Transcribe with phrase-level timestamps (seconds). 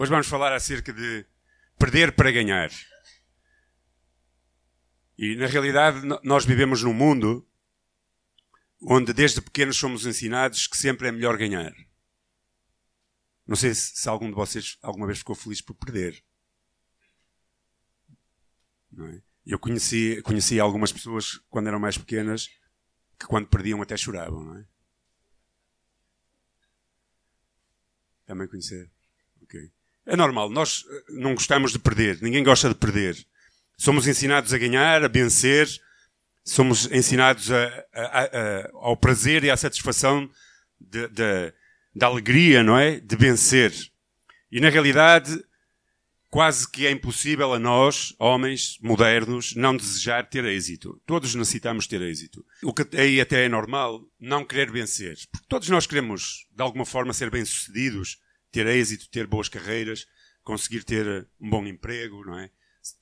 [0.00, 1.26] Hoje vamos falar acerca de
[1.76, 2.70] perder para ganhar.
[5.18, 7.44] E na realidade nós vivemos num mundo
[8.80, 11.74] onde desde pequenos somos ensinados que sempre é melhor ganhar.
[13.44, 16.22] Não sei se, se algum de vocês alguma vez ficou feliz por perder.
[19.00, 19.20] É?
[19.44, 22.48] Eu conheci, conheci algumas pessoas quando eram mais pequenas
[23.18, 24.64] que quando perdiam até choravam, não é?
[28.26, 28.88] Também conhecer.
[30.08, 33.14] É normal, nós eh, não gostamos de perder, ninguém gosta de perder.
[33.76, 35.68] Somos ensinados a ganhar, a vencer,
[36.42, 40.28] somos ensinados a, a, a, ao prazer e à satisfação
[41.94, 42.98] da alegria, não é?
[42.98, 43.72] De vencer.
[44.50, 45.44] E na realidade,
[46.30, 50.98] quase que é impossível a nós, homens modernos, não desejar ter êxito.
[51.04, 52.42] Todos necessitamos ter êxito.
[52.62, 55.18] O que aí até é normal, não querer vencer.
[55.30, 58.18] Porque todos nós queremos, de alguma forma, ser bem-sucedidos
[58.50, 60.06] ter êxito, ter boas carreiras,
[60.42, 62.50] conseguir ter eh, um bom emprego, não é?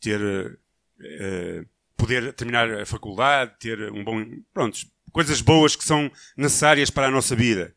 [0.00, 4.78] Ter, uh, poder terminar a faculdade, ter um bom, pronto,
[5.12, 7.74] coisas boas que são necessárias para a nossa vida.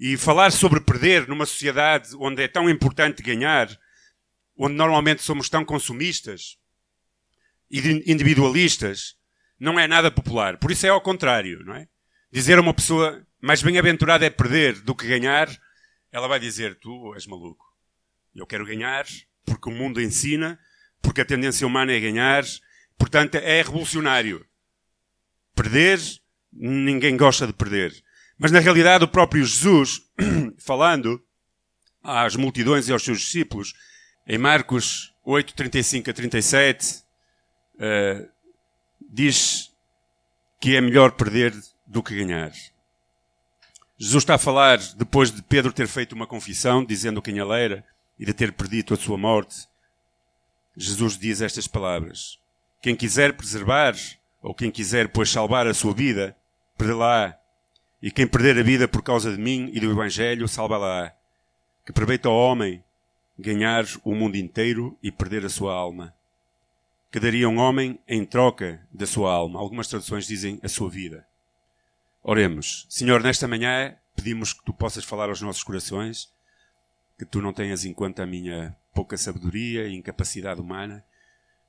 [0.00, 3.68] E falar sobre perder numa sociedade onde é tão importante ganhar,
[4.56, 6.56] onde normalmente somos tão consumistas
[7.70, 9.16] e individualistas,
[9.58, 10.56] não é nada popular.
[10.58, 11.86] Por isso é ao contrário, não é?
[12.32, 15.48] Dizer a uma pessoa mais bem-aventurada é perder do que ganhar
[16.14, 17.66] ela vai dizer: Tu és maluco.
[18.32, 19.04] Eu quero ganhar
[19.44, 20.58] porque o mundo ensina,
[21.02, 22.44] porque a tendência humana é ganhar,
[22.96, 24.46] portanto é revolucionário.
[25.56, 25.98] Perder,
[26.52, 27.92] ninguém gosta de perder.
[28.38, 30.02] Mas na realidade, o próprio Jesus,
[30.58, 31.20] falando
[32.00, 33.74] às multidões e aos seus discípulos,
[34.26, 37.02] em Marcos 8, 35 a 37,
[37.74, 38.28] uh,
[39.10, 39.72] diz
[40.60, 41.52] que é melhor perder
[41.86, 42.52] do que ganhar.
[44.04, 47.82] Jesus está a falar depois de Pedro ter feito uma confissão, dizendo quem ele era
[48.18, 49.66] e de ter perdido a sua morte.
[50.76, 52.38] Jesus diz estas palavras:
[52.82, 53.94] Quem quiser preservar,
[54.42, 56.36] ou quem quiser, pois, salvar a sua vida,
[56.76, 57.34] perdê-la.
[58.02, 61.10] E quem perder a vida por causa de mim e do Evangelho, salva-la.
[61.82, 62.84] Que aproveita ao homem
[63.38, 66.14] ganhar o mundo inteiro e perder a sua alma.
[67.10, 69.58] Que daria um homem em troca da sua alma.
[69.58, 71.26] Algumas traduções dizem a sua vida.
[72.26, 72.86] Oremos.
[72.88, 76.32] Senhor, nesta manhã pedimos que tu possas falar aos nossos corações,
[77.18, 81.04] que tu não tenhas em conta a minha pouca sabedoria e incapacidade humana,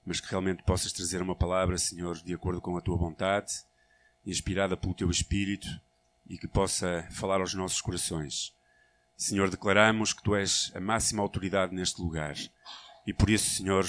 [0.05, 3.51] mas que realmente possas trazer uma palavra, Senhor, de acordo com a tua vontade,
[4.25, 5.67] inspirada pelo teu Espírito
[6.25, 8.53] e que possa falar aos nossos corações.
[9.17, 12.37] Senhor, declaramos que tu és a máxima autoridade neste lugar
[13.05, 13.85] e por isso, Senhor,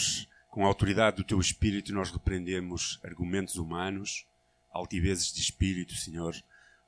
[0.51, 4.27] com a autoridade do teu Espírito, nós repreendemos argumentos humanos,
[4.73, 6.35] altivezes de espírito, Senhor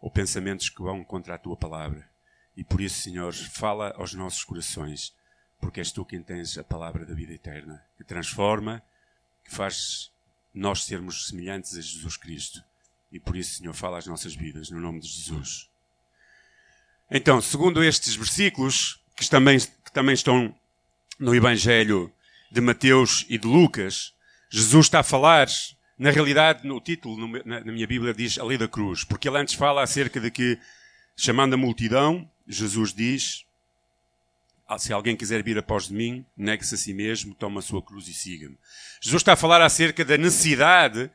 [0.00, 2.09] ou pensamentos que vão contra a tua palavra.
[2.56, 5.14] E por isso, Senhor, fala aos nossos corações,
[5.60, 8.82] porque és tu quem tens a palavra da vida eterna, que transforma,
[9.44, 10.10] que faz
[10.53, 12.62] nós sermos semelhantes a Jesus Cristo.
[13.10, 15.69] E por isso, Senhor, fala às nossas vidas, no nome de Jesus.
[17.10, 20.54] Então, segundo estes versículos, que também, que também estão
[21.19, 22.12] no Evangelho
[22.50, 24.15] de Mateus e de Lucas,
[24.50, 25.48] Jesus está a falar
[25.98, 29.54] na realidade, no título, na, minha Bíblia, diz a lei da cruz, porque ele antes
[29.54, 30.59] fala acerca de que,
[31.16, 33.44] chamando a multidão, Jesus diz:
[34.69, 37.82] ah, Se alguém quiser vir após de mim, negue-se a si mesmo, toma a sua
[37.82, 38.56] cruz e siga-me.
[39.00, 41.10] Jesus está a falar acerca da necessidade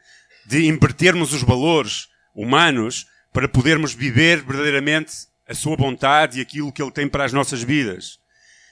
[0.46, 6.82] de invertermos os valores humanos para podermos viver verdadeiramente a sua vontade e aquilo que
[6.82, 8.20] ele tem para as nossas vidas.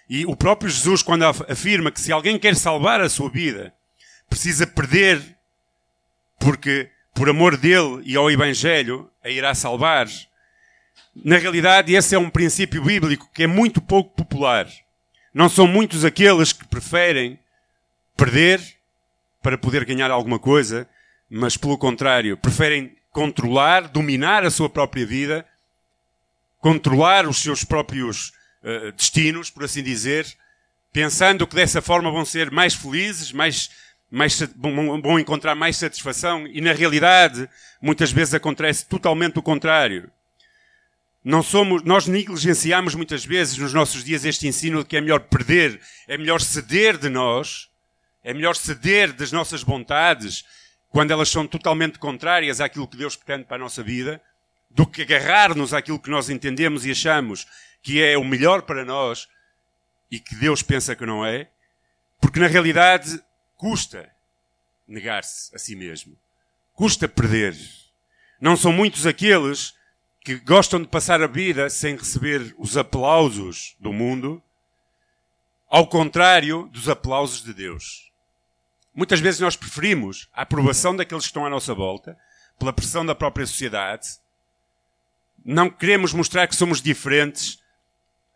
[0.09, 3.73] E o próprio Jesus, quando afirma que se alguém quer salvar a sua vida,
[4.29, 5.37] precisa perder
[6.41, 10.07] porque por amor dele e ao Evangelho a irá salvar.
[11.15, 14.67] Na realidade, esse é um princípio bíblico que é muito pouco popular.
[15.33, 17.39] Não são muitos aqueles que preferem
[18.17, 18.59] perder
[19.41, 20.87] para poder ganhar alguma coisa,
[21.29, 25.45] mas pelo contrário, preferem controlar, dominar a sua própria vida,
[26.59, 30.25] controlar os seus próprios uh, destinos, por assim dizer,
[30.91, 33.69] pensando que dessa forma vão ser mais felizes, mais
[34.11, 37.49] mais, vão encontrar mais satisfação e na realidade
[37.81, 40.11] muitas vezes acontece totalmente o contrário.
[41.23, 45.21] Não somos, nós negligenciamos muitas vezes nos nossos dias este ensino de que é melhor
[45.21, 47.69] perder, é melhor ceder de nós,
[48.23, 50.43] é melhor ceder das nossas vontades
[50.89, 54.21] quando elas são totalmente contrárias àquilo que Deus pretende para a nossa vida,
[54.69, 57.47] do que agarrar-nos àquilo que nós entendemos e achamos
[57.81, 59.27] que é o melhor para nós
[60.09, 61.47] e que Deus pensa que não é,
[62.19, 63.21] porque na realidade
[63.61, 64.11] Custa
[64.87, 66.17] negar-se a si mesmo.
[66.73, 67.55] Custa perder.
[68.41, 69.75] Não são muitos aqueles
[70.21, 74.41] que gostam de passar a vida sem receber os aplausos do mundo,
[75.69, 78.11] ao contrário dos aplausos de Deus.
[78.95, 82.17] Muitas vezes nós preferimos a aprovação daqueles que estão à nossa volta,
[82.57, 84.07] pela pressão da própria sociedade.
[85.45, 87.59] Não queremos mostrar que somos diferentes.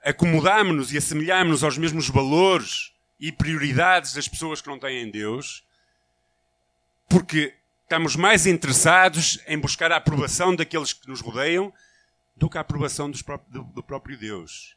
[0.04, 5.66] Acomodamos-nos e assemelhamos-nos aos mesmos valores e prioridades das pessoas que não têm Deus,
[7.10, 7.54] porque
[7.84, 11.74] estamos mais interessados em buscar a aprovação daqueles que nos rodeiam
[12.36, 14.76] do que a aprovação do, próprio Deus.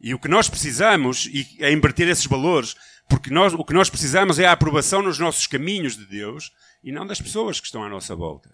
[0.00, 1.28] E o que nós precisamos
[1.58, 2.74] é inverter esses valores,
[3.08, 6.90] porque nós, o que nós precisamos é a aprovação nos nossos caminhos de Deus e
[6.90, 8.50] não das pessoas que estão à nossa volta.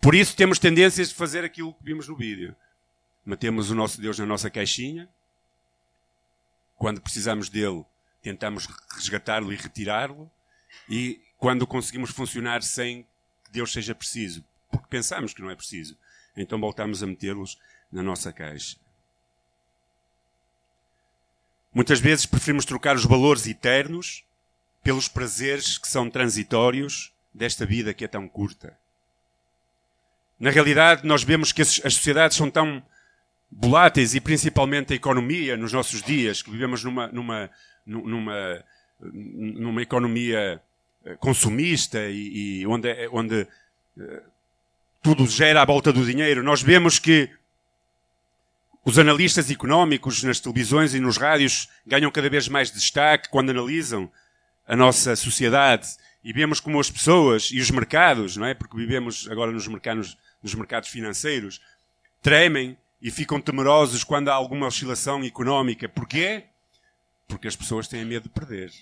[0.00, 2.56] Por isso temos tendências de fazer aquilo que vimos no vídeo.
[3.24, 5.08] Metemos o nosso Deus na nossa caixinha.
[6.76, 7.84] Quando precisamos dele,
[8.22, 10.30] tentamos resgatá-lo e retirá-lo.
[10.88, 13.02] E quando conseguimos funcionar sem
[13.44, 15.96] que Deus seja preciso, porque pensamos que não é preciso,
[16.36, 17.58] então voltamos a metê-los
[17.90, 18.76] na nossa caixa.
[21.72, 24.24] Muitas vezes preferimos trocar os valores eternos
[24.82, 28.76] pelos prazeres que são transitórios desta vida que é tão curta.
[30.38, 32.82] Na realidade, nós vemos que as sociedades são tão
[33.52, 37.50] voláteis e principalmente a economia nos nossos dias, que vivemos numa, numa,
[37.86, 38.64] numa,
[39.00, 40.60] numa economia
[41.04, 43.46] eh, consumista e, e onde, onde
[43.96, 44.22] uh,
[45.02, 46.42] tudo gera à volta do dinheiro.
[46.42, 47.30] Nós vemos que
[48.84, 54.10] os analistas económicos nas televisões e nos rádios ganham cada vez mais destaque quando analisam
[54.66, 55.88] a nossa sociedade
[56.22, 58.54] e vemos como as pessoas e os mercados, não é?
[58.54, 61.60] Porque vivemos agora nos mercados, nos mercados financeiros,
[62.22, 65.88] tremem e ficam temerosos quando há alguma oscilação económica.
[65.88, 66.44] Porquê?
[67.30, 68.72] Porque as pessoas têm medo de perder.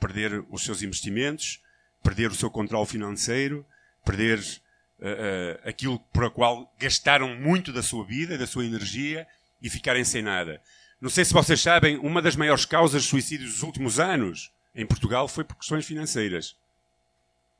[0.00, 1.60] Perder os seus investimentos,
[2.02, 3.66] perder o seu controle financeiro,
[4.04, 9.26] perder uh, uh, aquilo por a qual gastaram muito da sua vida, da sua energia
[9.60, 10.62] e ficarem sem nada.
[11.00, 14.86] Não sei se vocês sabem, uma das maiores causas de suicídios dos últimos anos em
[14.86, 16.56] Portugal foi por questões financeiras.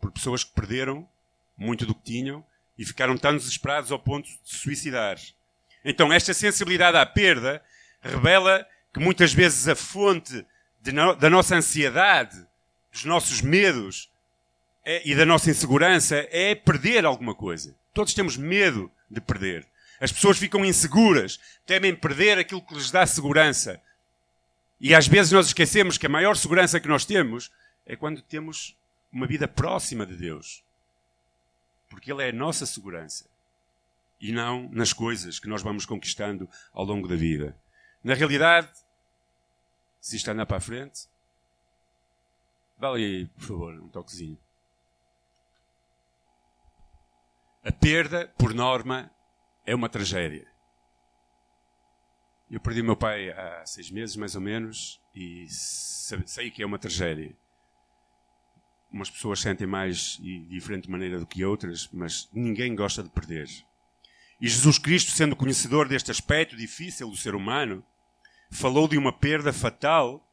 [0.00, 1.08] Por pessoas que perderam
[1.56, 2.44] muito do que tinham
[2.78, 5.18] e ficaram tão desesperados ao ponto de se suicidar.
[5.84, 7.60] Então, esta sensibilidade à perda
[8.00, 10.44] revela que muitas vezes a fonte
[10.92, 12.46] no, da nossa ansiedade,
[12.92, 14.10] dos nossos medos,
[14.84, 17.76] é, e da nossa insegurança é perder alguma coisa.
[17.92, 19.66] Todos temos medo de perder.
[20.00, 23.80] As pessoas ficam inseguras, temem perder aquilo que lhes dá segurança.
[24.80, 27.50] E às vezes nós esquecemos que a maior segurança que nós temos
[27.84, 28.76] é quando temos
[29.12, 30.62] uma vida próxima de Deus.
[31.90, 33.26] Porque Ele é a nossa segurança.
[34.20, 37.56] E não nas coisas que nós vamos conquistando ao longo da vida.
[38.08, 38.70] Na realidade,
[40.00, 41.06] se isto anda para a frente,
[42.78, 44.38] vale aí, por favor, um toquezinho.
[47.62, 49.10] A perda, por norma,
[49.66, 50.50] é uma tragédia.
[52.50, 56.78] Eu perdi meu pai há seis meses, mais ou menos, e sei que é uma
[56.78, 57.36] tragédia.
[58.90, 63.50] Umas pessoas sentem mais de diferente maneira do que outras, mas ninguém gosta de perder.
[64.40, 67.84] E Jesus Cristo, sendo conhecedor deste aspecto difícil do ser humano,
[68.50, 70.24] falou de uma perda fatal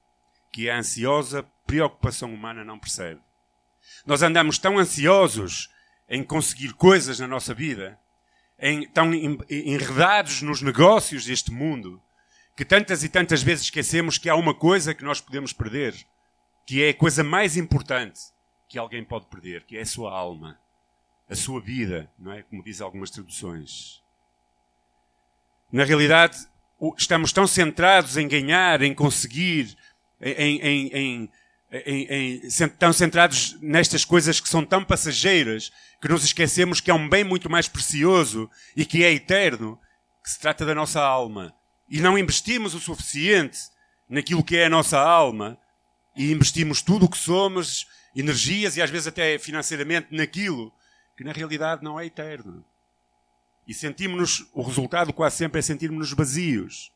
[0.51, 3.21] que a ansiosa preocupação humana não percebe.
[4.05, 5.69] Nós andamos tão ansiosos
[6.09, 7.99] em conseguir coisas na nossa vida,
[8.59, 12.01] em, tão enredados nos negócios deste mundo,
[12.55, 15.93] que tantas e tantas vezes esquecemos que há uma coisa que nós podemos perder,
[16.65, 18.19] que é a coisa mais importante
[18.69, 20.59] que alguém pode perder, que é a sua alma,
[21.29, 22.43] a sua vida, não é?
[22.43, 24.01] Como diz algumas traduções.
[25.71, 26.37] Na realidade,
[26.97, 29.75] estamos tão centrados em ganhar, em conseguir,
[30.21, 31.29] em, em, em
[31.71, 32.41] em,
[32.79, 37.23] tão centrados nestas coisas que são tão passageiras que nos esquecemos que é um bem
[37.23, 39.79] muito mais precioso e que é eterno,
[40.23, 41.53] que se trata da nossa alma.
[41.89, 43.59] E não investimos o suficiente
[44.09, 45.57] naquilo que é a nossa alma
[46.15, 50.71] e investimos tudo o que somos, energias e às vezes até financeiramente naquilo
[51.17, 52.63] que na realidade não é eterno.
[53.67, 56.91] E sentimos-nos, o resultado quase sempre é sentirmos-nos vazios.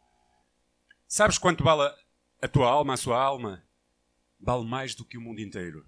[1.08, 1.94] Sabes quanto vale
[2.42, 3.64] a tua alma, a sua alma?
[4.40, 5.86] vale mais do que o mundo inteiro.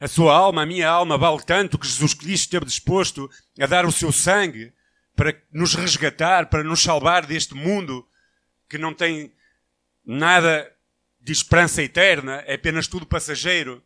[0.00, 3.86] A sua alma, a minha alma, vale tanto que Jesus Cristo esteve disposto a dar
[3.86, 4.72] o seu sangue
[5.14, 8.06] para nos resgatar, para nos salvar deste mundo
[8.68, 9.32] que não tem
[10.04, 10.70] nada
[11.20, 13.82] de esperança eterna, é apenas tudo passageiro.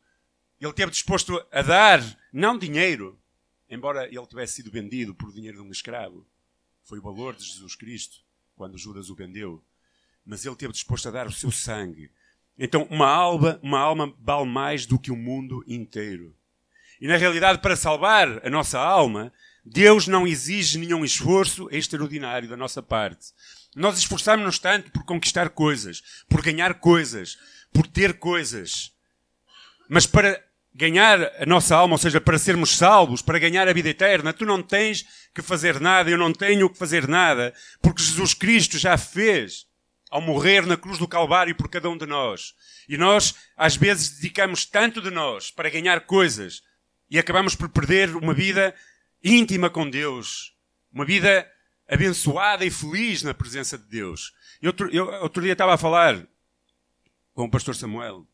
[0.61, 2.00] Ele esteve disposto a dar,
[2.33, 3.18] não dinheiro,
[3.68, 6.26] embora ele tivesse sido vendido por dinheiro de um escravo.
[6.84, 8.18] Foi o valor de Jesus Cristo
[8.56, 9.62] quando Judas o vendeu.
[10.25, 12.10] Mas ele esteve disposto a dar o seu sangue
[12.58, 16.34] então, uma alma, uma alma vale mais do que o mundo inteiro.
[17.00, 19.32] E na realidade, para salvar a nossa alma,
[19.64, 23.28] Deus não exige nenhum esforço extraordinário da nossa parte.
[23.76, 27.38] Nós esforçamos-nos tanto por conquistar coisas, por ganhar coisas,
[27.72, 28.92] por ter coisas.
[29.88, 30.44] Mas para
[30.78, 34.47] ganhar a nossa alma, ou seja, para sermos salvos, para ganhar a vida eterna, tu
[34.47, 35.04] não tens
[35.35, 39.66] que fazer nada, eu não tenho que fazer nada, porque Jesus Cristo já fez
[40.08, 42.54] ao morrer na cruz do Calvário por cada um de nós.
[42.88, 46.62] E nós, às vezes, dedicamos tanto de nós para ganhar coisas
[47.11, 48.73] e acabamos por perder uma vida
[49.23, 50.54] íntima com Deus,
[50.92, 51.44] uma vida
[51.88, 54.32] abençoada e feliz na presença de Deus.
[54.62, 56.25] Eu, eu outro dia estava a falar
[57.35, 58.25] com o pastor Samuel,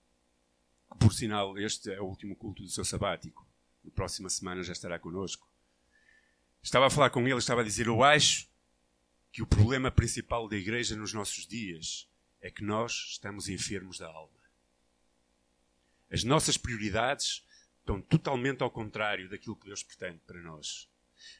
[0.99, 3.47] por sinal este é o último culto do seu sabático.
[3.83, 5.49] Na próxima semana já estará connosco.
[6.63, 8.49] Estava a falar com ele, estava a dizer: Eu acho
[9.31, 12.09] que o problema principal da igreja nos nossos dias
[12.41, 14.39] é que nós estamos enfermos da alma.
[16.11, 17.45] As nossas prioridades
[17.81, 20.89] estão totalmente ao contrário daquilo que Deus pretende para nós.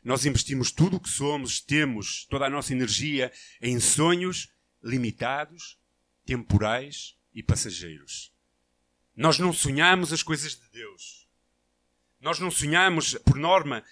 [0.03, 5.79] Nós investimos tudo o que somos, temos toda a nossa energia em sonhos limitados,
[6.27, 8.34] temporais e passageiros.
[9.17, 11.29] Nós não sonhamos as coisas de Deus.
[12.21, 13.85] Nós não sonhamos, por norma,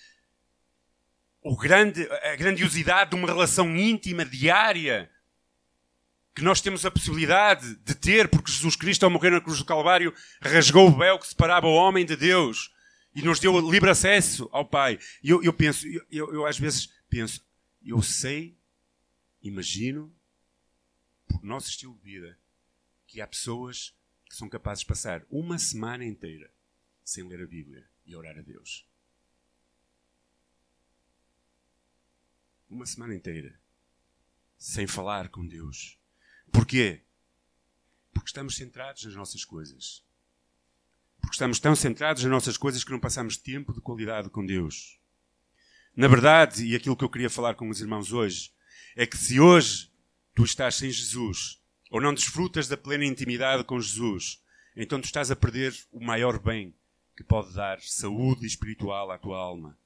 [1.58, 5.10] grande, a grandiosidade de uma relação íntima, diária,
[6.34, 9.64] que nós temos a possibilidade de ter, porque Jesus Cristo, ao morrer na cruz do
[9.64, 12.72] Calvário, rasgou o véu que separava o homem de Deus
[13.14, 14.98] e nos deu livre acesso ao Pai.
[15.22, 17.44] E eu, eu penso, eu, eu, eu às vezes penso,
[17.84, 18.56] eu sei,
[19.42, 20.14] imagino,
[21.28, 22.38] por nosso estilo de vida,
[23.06, 23.94] que há pessoas
[24.32, 26.50] que são capazes de passar uma semana inteira
[27.04, 28.88] sem ler a Bíblia e orar a Deus.
[32.66, 33.60] Uma semana inteira
[34.56, 35.98] sem falar com Deus.
[36.50, 37.02] Porquê?
[38.10, 40.02] Porque estamos centrados nas nossas coisas.
[41.20, 44.98] Porque estamos tão centrados nas nossas coisas que não passamos tempo de qualidade com Deus.
[45.94, 48.50] Na verdade, e aquilo que eu queria falar com os irmãos hoje,
[48.96, 49.92] é que se hoje
[50.34, 51.61] tu estás sem Jesus,
[51.92, 54.42] ou não desfrutas da plena intimidade com Jesus,
[54.74, 56.74] então tu estás a perder o maior bem
[57.14, 59.78] que pode dar saúde espiritual à tua alma.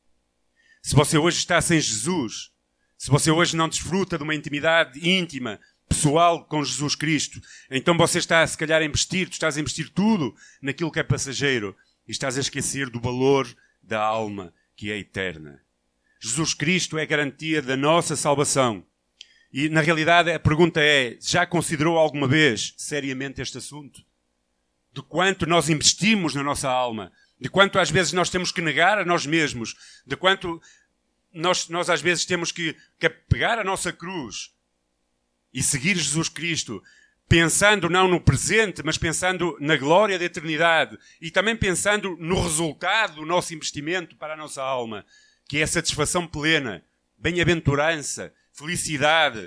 [0.81, 2.53] Se você hoje está sem Jesus,
[2.97, 5.59] se você hoje não desfruta de uma intimidade íntima,
[5.89, 9.91] pessoal com Jesus Cristo, então você está se calhar a investir, tu estás a investir
[9.91, 10.33] tudo
[10.63, 15.61] naquilo que é passageiro e estás a esquecer do valor da alma que é eterna.
[16.21, 18.87] Jesus Cristo é a garantia da nossa salvação.
[19.59, 24.05] E, na realidade, a pergunta é: já considerou alguma vez seriamente este assunto?
[24.93, 27.11] De quanto nós investimos na nossa alma?
[27.41, 29.75] De quanto às vezes nós temos que negar a nós mesmos?
[30.07, 30.61] De quanto
[31.33, 34.53] nós, nós às vezes temos que, que pegar a nossa cruz
[35.55, 36.83] e seguir Jesus Cristo,
[37.27, 43.15] pensando não no presente, mas pensando na glória da eternidade e também pensando no resultado
[43.15, 45.07] do nosso investimento para a nossa alma,
[45.49, 46.85] que é a satisfação plena,
[47.17, 49.47] bem-aventurança, felicidade,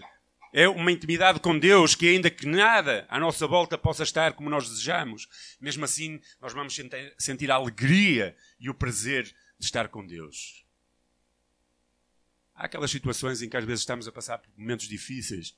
[0.54, 4.50] é uma intimidade com Deus que, ainda que nada à nossa volta possa estar como
[4.50, 5.28] nós desejamos,
[5.60, 6.78] mesmo assim nós vamos
[7.18, 9.24] sentir a alegria e o prazer
[9.58, 10.66] de estar com Deus.
[12.56, 15.58] Há aquelas situações em que às vezes estamos a passar por momentos difíceis,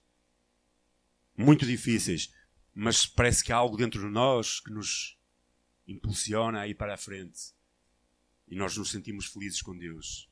[1.37, 2.33] muito difíceis,
[2.73, 5.17] mas parece que há algo dentro de nós que nos
[5.87, 7.53] impulsiona a ir para a frente
[8.47, 10.30] e nós nos sentimos felizes com Deus.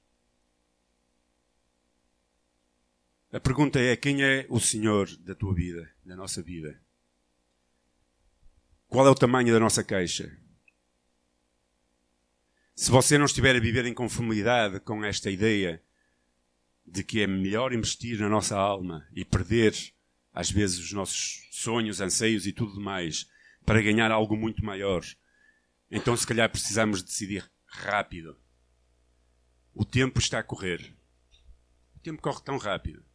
[3.31, 6.81] A pergunta é: quem é o Senhor da tua vida, da nossa vida?
[8.87, 10.35] Qual é o tamanho da nossa caixa?
[12.75, 15.83] Se você não estiver a viver em conformidade com esta ideia
[16.83, 19.75] de que é melhor investir na nossa alma e perder,
[20.33, 23.29] às vezes, os nossos sonhos, anseios e tudo mais
[23.63, 25.03] para ganhar algo muito maior,
[25.91, 28.35] então se calhar precisamos decidir rápido.
[29.71, 30.95] O tempo está a correr.
[31.95, 33.08] O tempo corre tão rápido.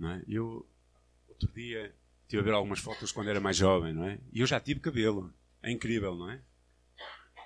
[0.00, 0.22] É?
[0.28, 0.68] Eu,
[1.28, 4.18] outro dia, estive a ver algumas fotos quando era mais jovem, não é?
[4.32, 5.32] E eu já tive cabelo.
[5.62, 6.42] É incrível, não é?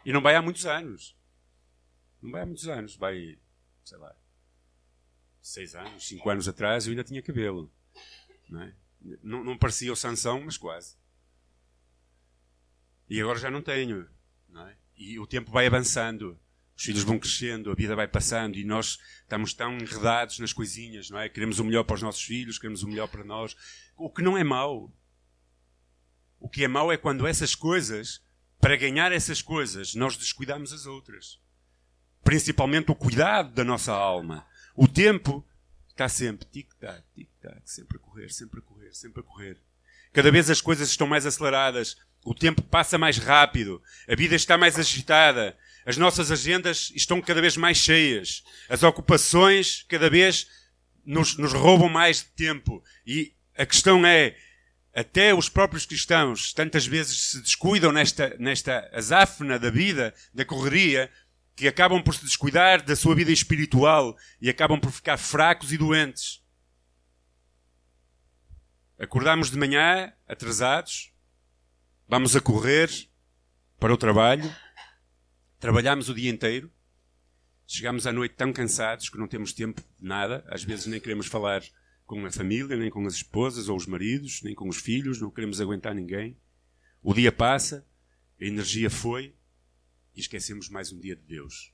[0.05, 1.17] E não vai há muitos anos.
[2.21, 2.97] Não vai há muitos anos.
[2.97, 3.39] Vai,
[3.85, 4.15] sei lá,
[5.41, 7.71] seis anos, cinco anos atrás eu ainda tinha cabelo.
[8.49, 8.75] Não, é?
[9.23, 10.97] não, não parecia o Sansão, mas quase.
[13.09, 14.09] E agora já não tenho.
[14.49, 14.77] Não é?
[14.97, 16.39] E o tempo vai avançando
[16.79, 21.11] os filhos vão crescendo, a vida vai passando e nós estamos tão enredados nas coisinhas,
[21.11, 21.29] não é?
[21.29, 23.57] Queremos o melhor para os nossos filhos, queremos o melhor para nós.
[23.97, 24.89] O que não é mau.
[26.39, 28.23] O que é mau é quando essas coisas,
[28.61, 31.41] para ganhar essas coisas, nós descuidamos as outras.
[32.23, 34.47] Principalmente o cuidado da nossa alma.
[34.77, 35.45] O tempo
[35.89, 39.61] está sempre tic-tac, tic-tac, sempre a correr, sempre a correr, sempre a correr.
[40.13, 44.57] Cada vez as coisas estão mais aceleradas, o tempo passa mais rápido, a vida está
[44.57, 48.45] mais agitada, as nossas agendas estão cada vez mais cheias.
[48.69, 50.47] As ocupações cada vez
[51.03, 52.85] nos, nos roubam mais tempo.
[53.07, 54.37] E a questão é,
[54.95, 61.11] até os próprios cristãos tantas vezes se descuidam nesta, nesta azáfena da vida, da correria,
[61.57, 65.79] que acabam por se descuidar da sua vida espiritual e acabam por ficar fracos e
[65.79, 66.45] doentes.
[68.99, 71.15] Acordamos de manhã, atrasados,
[72.07, 72.91] vamos a correr
[73.81, 74.55] para o trabalho,
[75.59, 76.71] trabalhamos o dia inteiro,
[77.67, 81.27] chegamos à noite tão cansados que não temos tempo de nada, às vezes nem queremos
[81.27, 81.63] falar
[82.07, 85.31] com a família, nem com as esposas ou os maridos, nem com os filhos, não
[85.31, 86.39] queremos aguentar ninguém.
[87.03, 87.87] O dia passa,
[88.41, 89.35] a energia foi,
[90.15, 91.73] e esquecemos mais um dia de Deus.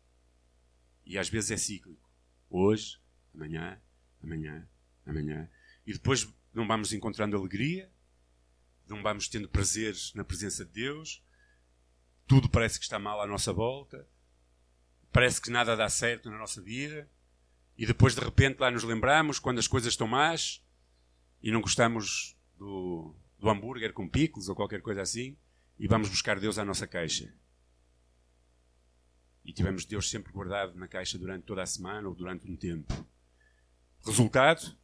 [1.07, 2.11] E às vezes é cíclico.
[2.50, 2.99] Hoje,
[3.33, 3.81] amanhã,
[4.23, 4.69] amanhã,
[5.07, 5.49] amanhã.
[5.87, 7.91] E depois não vamos encontrando alegria,
[8.88, 11.23] não vamos tendo prazeres na presença de Deus,
[12.26, 14.07] tudo parece que está mal à nossa volta,
[15.12, 17.09] parece que nada dá certo na nossa vida,
[17.76, 20.64] e depois de repente lá nos lembramos quando as coisas estão más
[21.43, 25.37] e não gostamos do, do hambúrguer com picles ou qualquer coisa assim,
[25.78, 27.33] e vamos buscar Deus à nossa caixa
[29.45, 33.07] e tivemos Deus sempre guardado na caixa durante toda a semana ou durante um tempo.
[34.04, 34.76] Resultado?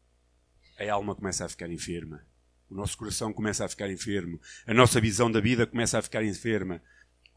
[0.79, 2.27] A alma começa a ficar enferma.
[2.69, 4.41] O nosso coração começa a ficar enfermo.
[4.67, 6.83] A nossa visão da vida começa a ficar enferma.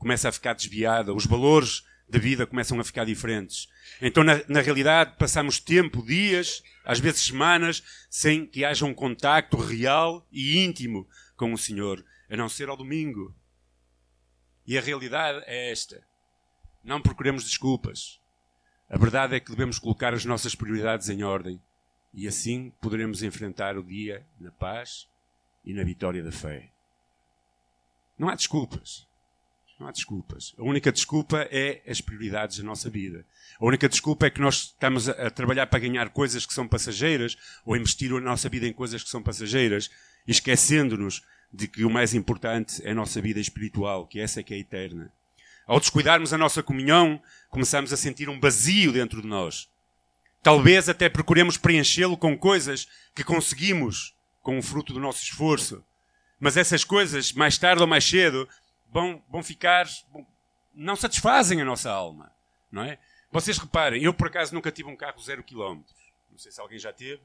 [0.04, 1.14] Começa a ficar desviada.
[1.14, 3.70] Os valores da vida começam a ficar diferentes.
[4.02, 9.56] Então, na, na realidade, passamos tempo, dias, às vezes semanas, sem que haja um contacto
[9.56, 11.08] real e íntimo
[11.38, 13.34] com o Senhor, a não ser ao domingo.
[14.68, 16.04] E a realidade é esta.
[16.84, 18.20] Não procuremos desculpas.
[18.90, 21.62] A verdade é que devemos colocar as nossas prioridades em ordem
[22.14, 25.08] e assim poderemos enfrentar o dia na paz
[25.64, 26.72] e na vitória da fé.
[28.20, 29.08] Não há desculpas.
[29.84, 30.56] Não há desculpas.
[30.58, 33.26] A única desculpa é as prioridades da nossa vida.
[33.60, 37.36] A única desculpa é que nós estamos a, trabalhar para ganhar coisas que são passageiras
[37.66, 39.92] ou investir a nossa vida em coisas que são passageiras,
[40.26, 41.22] esquecendo-nos
[41.52, 44.58] de que o mais importante é a nossa vida espiritual, que essa é que é
[44.58, 45.12] eterna.
[45.68, 49.68] Ao descuidarmos a nossa comunhão, começamos a sentir um vazio dentro de nós.
[50.42, 55.84] Talvez até procuremos preenchê-lo com coisas que conseguimos com o fruto do nosso esforço.
[56.40, 58.48] Mas essas coisas, mais tarde ou mais cedo,
[58.94, 59.88] vão, vão ficar.
[60.74, 62.32] não satisfazem a nossa alma.
[62.72, 63.00] Não é?
[63.32, 65.98] Vocês reparem, eu por acaso nunca tive um carro zero quilómetros.
[66.32, 67.22] Não sei se alguém já teve.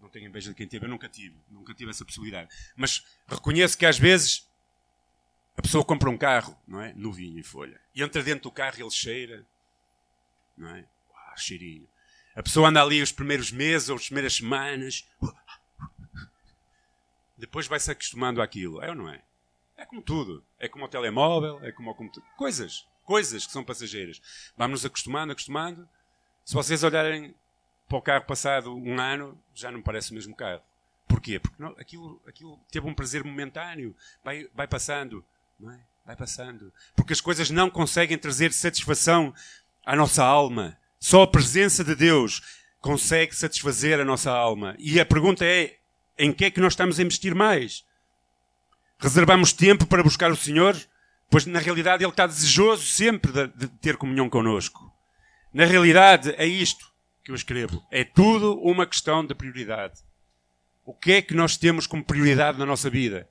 [0.00, 1.36] Não tenho inveja de quem teve, eu nunca tive.
[1.50, 2.54] Nunca tive essa possibilidade.
[2.76, 4.48] Mas reconheço que às vezes
[5.56, 6.92] a pessoa compra um carro, não é?
[6.94, 7.80] Novinho em folha.
[7.94, 9.44] E entra dentro do carro e ele cheira.
[10.56, 10.84] Não é?
[11.10, 11.88] Uau, cheirinho.
[12.34, 15.08] A pessoa anda ali os primeiros meses ou as primeiras semanas.
[17.36, 18.82] Depois vai se acostumando àquilo.
[18.82, 19.22] É ou não é?
[19.76, 20.44] É como tudo.
[20.58, 22.28] É como o telemóvel, é como o computador.
[22.36, 22.86] Coisas.
[23.04, 24.20] Coisas que são passageiras.
[24.56, 25.88] Vamos nos acostumando, acostumando.
[26.44, 27.34] Se vocês olharem
[27.88, 30.62] para o carro passado um ano, já não parece o mesmo carro.
[31.06, 31.38] Porquê?
[31.38, 33.94] Porque não, aquilo, aquilo teve um prazer momentâneo.
[34.22, 35.24] Vai, vai passando.
[35.58, 35.80] Não é?
[36.04, 36.72] Vai passando.
[36.96, 39.34] Porque as coisas não conseguem trazer satisfação
[39.84, 40.78] à nossa alma.
[40.98, 44.74] Só a presença de Deus consegue satisfazer a nossa alma.
[44.78, 45.76] E a pergunta é:
[46.18, 47.84] em que é que nós estamos a investir mais?
[49.04, 50.74] Reservamos tempo para buscar o Senhor?
[51.28, 54.90] Pois na realidade Ele está desejoso sempre de, ter comunhão connosco.
[55.52, 56.90] Na realidade é isto
[57.22, 57.86] que eu escrevo.
[57.90, 60.00] É tudo uma questão de prioridade.
[60.86, 63.28] O que é que nós temos como prioridade na nossa vida?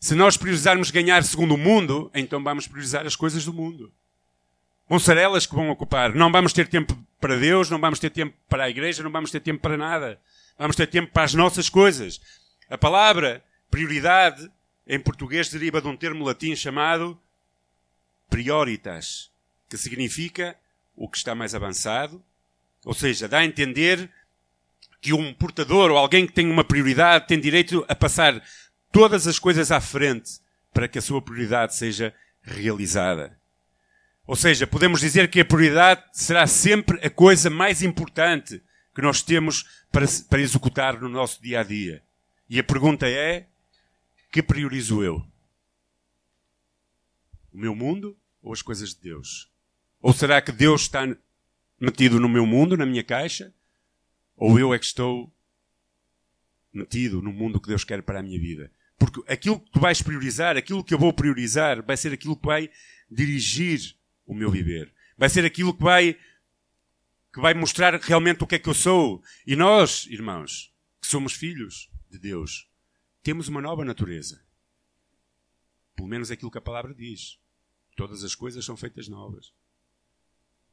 [0.00, 3.92] Se nós priorizarmos ganhar segundo o mundo, então vamos priorizar as coisas do mundo.
[4.88, 6.12] Vão ser elas que vão ocupar.
[6.16, 9.30] Não vamos ter tempo para Deus, não vamos ter tempo para a igreja, não vamos
[9.30, 10.20] ter tempo para nada.
[10.58, 12.20] Vamos ter tempo para as nossas coisas.
[12.68, 14.50] A palavra prioridade,
[14.86, 17.18] em português, deriva de um termo latim chamado
[18.28, 19.30] prioritas,
[19.68, 20.56] que significa
[20.94, 22.22] o que está mais avançado,
[22.84, 24.10] ou seja, dá a entender
[25.00, 28.42] que um portador ou alguém que tem uma prioridade tem direito a passar
[28.92, 30.40] todas as coisas à frente
[30.72, 33.38] para que a sua prioridade seja realizada.
[34.26, 38.62] Ou seja, podemos dizer que a prioridade será sempre a coisa mais importante
[38.94, 42.02] que nós temos para, para executar no nosso dia a dia.
[42.48, 43.46] E a pergunta é:
[44.36, 45.26] que priorizo eu?
[47.50, 49.50] O meu mundo ou as coisas de Deus?
[49.98, 51.08] Ou será que Deus está
[51.80, 53.54] metido no meu mundo, na minha caixa?
[54.36, 55.34] Ou eu é que estou
[56.70, 58.70] metido no mundo que Deus quer para a minha vida?
[58.98, 62.44] Porque aquilo que tu vais priorizar, aquilo que eu vou priorizar, vai ser aquilo que
[62.44, 62.70] vai
[63.10, 63.96] dirigir
[64.26, 64.92] o meu viver.
[65.16, 66.12] Vai ser aquilo que vai,
[67.32, 69.22] que vai mostrar realmente o que é que eu sou.
[69.46, 72.68] E nós, irmãos, que somos filhos de Deus,
[73.26, 74.40] temos uma nova natureza.
[75.96, 77.40] Pelo menos aquilo que a palavra diz.
[77.96, 79.52] Todas as coisas são feitas novas.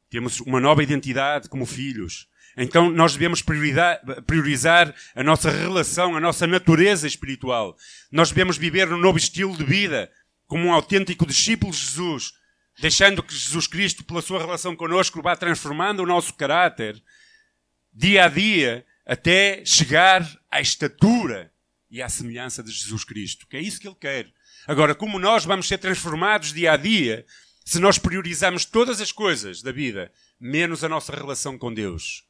[0.08, 2.28] Temos uma nova identidade como filhos.
[2.56, 7.76] Então nós devemos priorizar a nossa relação, a nossa natureza espiritual.
[8.08, 10.08] Nós devemos viver um novo estilo de vida,
[10.46, 12.34] como um autêntico discípulo de Jesus,
[12.78, 17.02] deixando que Jesus Cristo, pela sua relação connosco, vá transformando o nosso caráter,
[17.92, 21.52] dia a dia, até chegar à estatura
[21.94, 24.32] e à semelhança de Jesus Cristo, que é isso que Ele quer.
[24.66, 27.24] Agora, como nós vamos ser transformados dia a dia,
[27.64, 32.24] se nós priorizamos todas as coisas da vida, menos a nossa relação com Deus?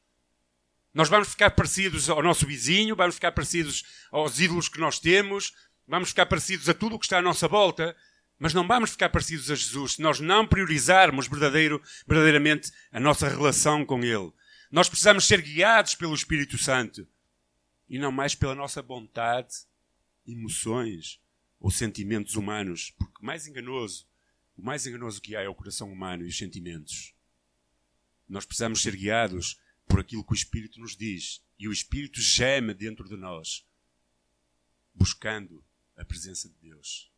[0.93, 5.51] Nós vamos ficar parecidos ao nosso vizinho, vamos ficar parecidos aos ídolos que nós temos,
[5.87, 7.95] vamos ficar parecidos a tudo o que está à nossa volta,
[8.37, 13.27] mas não vamos ficar parecidos a Jesus se nós não priorizarmos verdadeiro, verdadeiramente a nossa
[13.27, 14.31] relação com Ele.
[14.69, 17.07] Nós precisamos ser guiados pelo Espírito Santo
[17.87, 19.55] e não mais pela nossa vontade,
[20.25, 21.21] emoções
[21.59, 24.07] ou sentimentos humanos, porque mais enganoso,
[24.57, 27.13] o mais enganoso que há é o coração humano e os sentimentos.
[28.27, 32.73] Nós precisamos ser guiados por aquilo que o Espírito nos diz e o Espírito geme
[32.73, 33.65] dentro de nós,
[34.93, 35.63] buscando
[35.95, 37.11] a presença de Deus.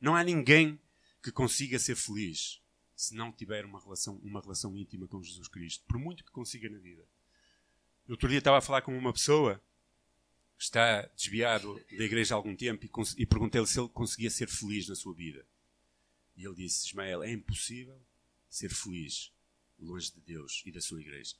[0.00, 0.80] Não há ninguém
[1.22, 2.60] que consiga ser feliz
[2.94, 6.68] se não tiver uma relação, uma relação íntima com Jesus Cristo, por muito que consiga
[6.68, 7.04] na vida.
[8.06, 9.62] No outro dia estava a falar com uma pessoa
[10.62, 12.90] está desviado da igreja há algum tempo e,
[13.22, 15.44] e perguntei-lhe se ele conseguia ser feliz na sua vida.
[16.36, 18.00] E ele disse: Ismael, é impossível
[18.48, 19.32] ser feliz
[19.78, 21.34] longe de Deus e da sua igreja.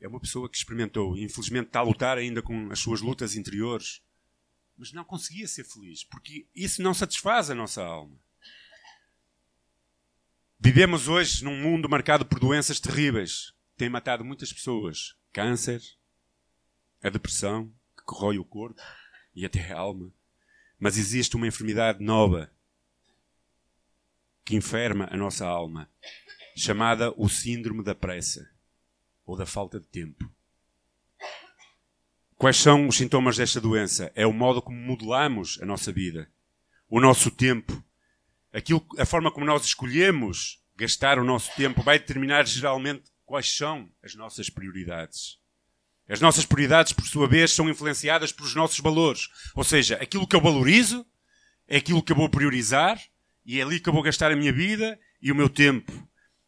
[0.00, 4.00] É uma pessoa que experimentou, infelizmente está a lutar ainda com as suas lutas interiores,
[4.76, 8.18] mas não conseguia ser feliz, porque isso não satisfaz a nossa alma.
[10.58, 15.16] Vivemos hoje num mundo marcado por doenças terríveis têm matado muitas pessoas.
[15.32, 15.82] Câncer,
[17.02, 18.80] a depressão, que corrói o corpo
[19.34, 20.12] e até a alma.
[20.78, 22.50] Mas existe uma enfermidade nova
[24.44, 25.88] que enferma a nossa alma,
[26.56, 28.50] chamada o síndrome da pressa
[29.24, 30.30] ou da falta de tempo.
[32.36, 34.10] Quais são os sintomas desta doença?
[34.14, 36.30] É o modo como modelamos a nossa vida,
[36.88, 37.84] o nosso tempo,
[38.52, 43.92] aquilo, a forma como nós escolhemos gastar o nosso tempo vai determinar geralmente quais são
[44.02, 45.39] as nossas prioridades.
[46.10, 49.28] As nossas prioridades, por sua vez, são influenciadas pelos nossos valores.
[49.54, 51.06] Ou seja, aquilo que eu valorizo
[51.68, 53.00] é aquilo que eu vou priorizar
[53.46, 55.92] e é ali que eu vou gastar a minha vida e o meu tempo.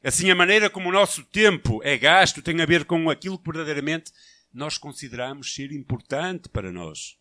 [0.02, 3.52] Assim, a maneira como o nosso tempo é gasto tem a ver com aquilo que
[3.52, 4.10] verdadeiramente
[4.52, 7.16] nós consideramos ser importante para nós.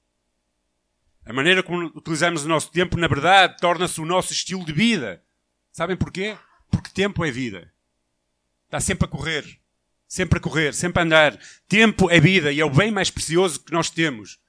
[1.23, 5.23] A maneira como utilizamos o nosso tempo, na verdade, torna-se o nosso estilo de vida.
[5.71, 6.35] Sabem porquê?
[6.71, 7.71] Porque tempo é vida.
[8.65, 9.60] Está sempre a correr.
[10.11, 11.39] Sempre a correr, sempre a andar.
[11.69, 14.39] Tempo é vida e é o bem mais precioso que nós temos.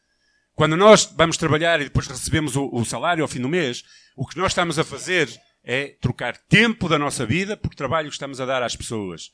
[0.56, 3.84] Quando nós vamos trabalhar e depois recebemos o, o salário ao fim do mês,
[4.16, 5.28] o que nós estamos a fazer
[5.62, 9.30] é trocar tempo da nossa vida por trabalho que estamos a dar às pessoas.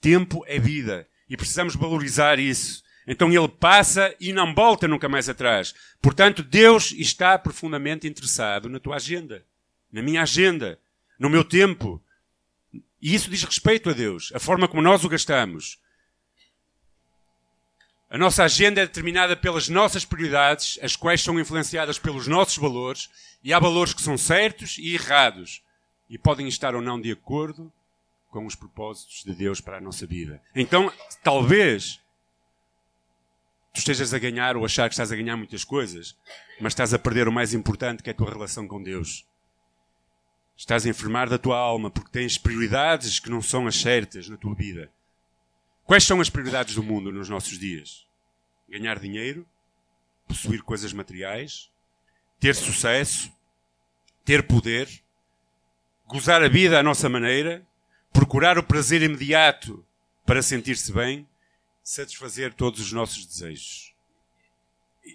[0.00, 2.82] Tempo é vida e precisamos valorizar isso.
[3.06, 5.74] Então ele passa e não volta nunca mais atrás.
[6.00, 9.44] Portanto, Deus está profundamente interessado na tua agenda,
[9.92, 10.80] na minha agenda,
[11.18, 12.02] no meu tempo.
[13.02, 15.76] E isso diz respeito a Deus, a forma como nós o gastamos.
[18.08, 23.10] A nossa agenda é determinada pelas nossas prioridades, as quais são influenciadas pelos nossos valores,
[23.42, 25.62] e há valores que são certos e errados,
[26.08, 27.72] e podem estar ou não de acordo
[28.30, 30.40] com os propósitos de Deus para a nossa vida.
[30.54, 30.92] Então,
[31.24, 32.00] talvez
[33.74, 36.16] tu estejas a ganhar ou achar que estás a ganhar muitas coisas,
[36.60, 39.26] mas estás a perder o mais importante, que é a tua relação com Deus.
[40.56, 44.36] Estás a enfermar da tua alma porque tens prioridades que não são as certas na
[44.36, 44.90] tua vida.
[45.84, 48.06] Quais são as prioridades do mundo nos nossos dias?
[48.68, 49.46] Ganhar dinheiro,
[50.28, 51.70] possuir coisas materiais,
[52.38, 53.32] ter sucesso,
[54.24, 54.88] ter poder,
[56.06, 57.66] gozar a vida à nossa maneira,
[58.12, 59.84] procurar o prazer imediato
[60.24, 61.28] para sentir-se bem,
[61.82, 63.92] satisfazer todos os nossos desejos.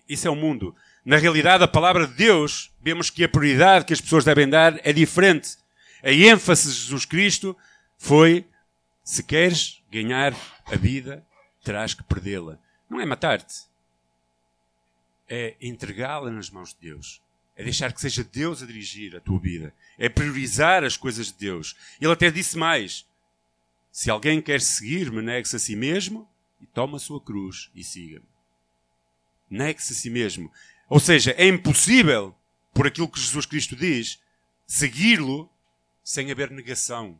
[0.07, 0.75] Isso é o mundo.
[1.05, 4.79] Na realidade, a palavra de Deus, vemos que a prioridade que as pessoas devem dar
[4.81, 5.57] é diferente.
[6.01, 7.57] A ênfase de Jesus Cristo
[7.97, 8.47] foi:
[9.03, 10.33] se queres ganhar
[10.65, 11.25] a vida,
[11.65, 12.57] terás que perdê-la.
[12.89, 13.65] Não é matar-te.
[15.27, 17.21] É entregá-la nas mãos de Deus.
[17.57, 19.73] É deixar que seja Deus a dirigir a tua vida.
[19.97, 21.75] É priorizar as coisas de Deus.
[21.99, 23.05] Ele até disse mais:
[23.91, 26.25] se alguém quer seguir-me, negue-se a si mesmo
[26.61, 28.29] e toma a sua cruz e siga-me.
[29.49, 30.49] Negue-se a si mesmo.
[30.87, 32.33] Ou seja, é impossível,
[32.73, 34.19] por aquilo que Jesus Cristo diz,
[34.65, 35.49] segui-lo
[36.03, 37.19] sem haver negação.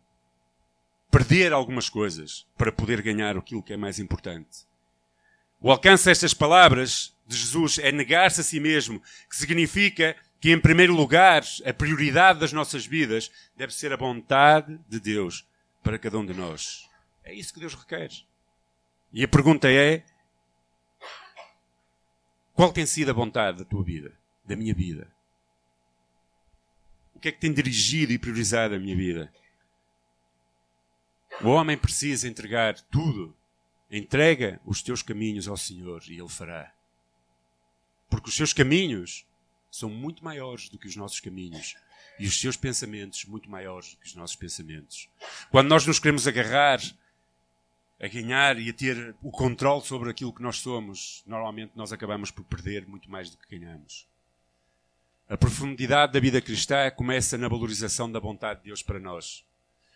[1.10, 4.67] Perder algumas coisas para poder ganhar aquilo que é mais importante.
[5.60, 10.60] O alcance destas palavras de Jesus é negar-se a si mesmo, que significa que, em
[10.60, 15.45] primeiro lugar, a prioridade das nossas vidas deve ser a vontade de Deus
[15.83, 16.88] para cada um de nós.
[17.23, 18.10] É isso que Deus requer.
[19.12, 20.03] E a pergunta é:
[22.53, 24.13] qual tem sido a vontade da tua vida,
[24.45, 25.12] da minha vida?
[27.17, 29.34] O que é que tem dirigido e priorizado a minha vida?
[31.41, 33.36] O homem precisa entregar tudo.
[33.89, 36.71] Entrega os teus caminhos ao Senhor e Ele fará.
[38.08, 39.25] Porque os seus caminhos
[39.71, 41.75] são muito maiores do que os nossos caminhos
[42.19, 45.10] e os seus pensamentos muito maiores do que os nossos pensamentos.
[45.49, 46.80] Quando nós nos queremos agarrar
[47.99, 52.30] a ganhar e a ter o controle sobre aquilo que nós somos, normalmente nós acabamos
[52.30, 54.08] por perder muito mais do que ganhamos.
[55.29, 59.43] A profundidade da vida cristã começa na valorização da vontade de Deus para nós.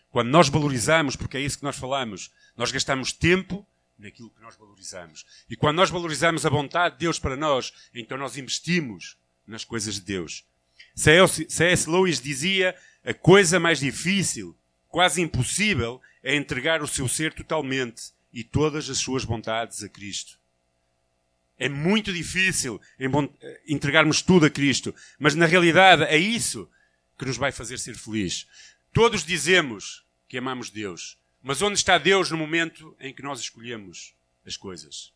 [0.10, 3.66] Quando nós valorizamos, porque é isso que nós falamos, nós gastamos tempo
[3.98, 5.26] naquilo que nós valorizamos.
[5.50, 9.16] E quando nós valorizamos a vontade de Deus para nós, então nós investimos
[9.48, 10.44] nas coisas de Deus.
[10.94, 11.90] C.S.
[11.90, 14.54] Lewis dizia: a coisa mais difícil,
[14.90, 20.41] quase impossível, é entregar o seu ser totalmente e todas as suas vontades a Cristo.
[21.62, 22.82] É muito difícil
[23.68, 26.68] entregarmos tudo a Cristo, mas na realidade é isso
[27.16, 28.48] que nos vai fazer ser felizes.
[28.92, 34.16] Todos dizemos que amamos Deus, mas onde está Deus no momento em que nós escolhemos
[34.44, 35.14] as coisas?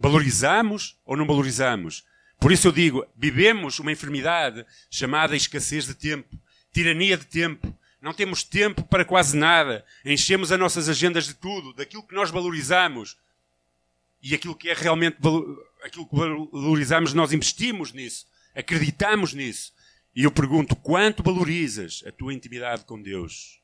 [0.00, 2.02] Valorizamos ou não valorizamos?
[2.40, 6.34] Por isso eu digo, vivemos uma enfermidade chamada escassez de tempo,
[6.72, 7.78] tirania de tempo.
[8.00, 9.84] Não temos tempo para quase nada.
[10.02, 13.18] Enchemos as nossas agendas de tudo, daquilo que nós valorizamos.
[14.24, 15.18] E aquilo que é realmente
[15.82, 19.74] aquilo que valorizamos, nós investimos nisso, acreditamos nisso.
[20.16, 23.60] E eu pergunto: quanto valorizas a tua intimidade com Deus?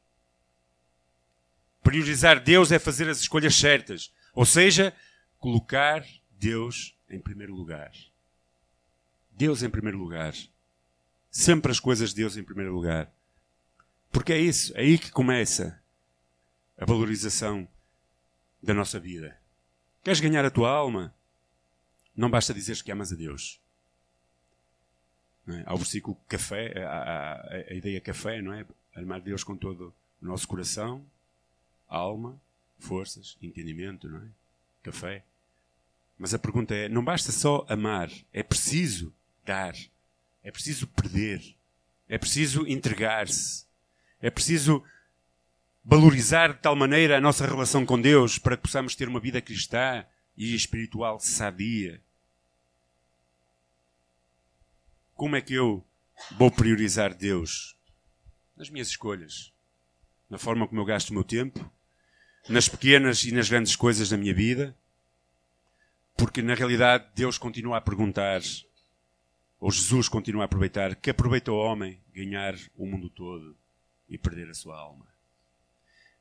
[1.82, 4.94] Priorizar Deus é fazer as escolhas certas, ou seja,
[5.38, 7.90] colocar Deus em primeiro lugar.
[9.30, 10.34] Deus em primeiro lugar.
[11.30, 13.10] Sempre as coisas de Deus em primeiro lugar.
[14.12, 15.80] Porque é isso, é aí que começa
[16.76, 17.66] a valorização
[18.62, 19.39] da nossa vida.
[20.02, 21.14] Queres ganhar a tua alma?
[22.16, 23.60] Não basta dizeres que amas a Deus.
[25.46, 25.62] É?
[25.66, 28.64] Há o versículo café, a, a, a, ideia café, não é?
[28.94, 31.04] Amar Deus com todo o nosso coração,
[31.88, 32.40] alma,
[32.78, 34.28] forças, entendimento, não é?
[34.82, 35.22] Café.
[36.18, 39.12] Mas a pergunta é: não basta só amar, é preciso
[39.44, 39.74] dar,
[40.42, 41.56] é preciso perder,
[42.08, 43.66] é preciso entregar-se,
[44.20, 44.82] é preciso
[45.84, 49.40] valorizar de tal maneira a nossa relação com Deus para que possamos ter uma vida
[49.40, 50.04] cristã
[50.36, 52.00] e espiritual sadia
[55.20, 55.84] Como é que eu
[56.38, 57.76] vou priorizar Deus?
[58.56, 59.52] Nas minhas escolhas,
[60.30, 61.70] na forma como eu gasto o meu tempo,
[62.48, 64.74] nas pequenas e nas grandes coisas da minha vida,
[66.16, 68.40] porque na realidade Deus continua a perguntar,
[69.60, 73.54] ou Jesus continua a aproveitar, que aproveita o homem ganhar o mundo todo
[74.08, 75.06] e perder a sua alma.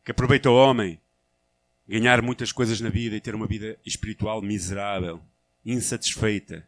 [0.04, 1.00] Que aproveita o homem
[1.88, 5.22] ganhar muitas coisas na vida e ter uma vida espiritual miserável,
[5.66, 6.68] insatisfeita,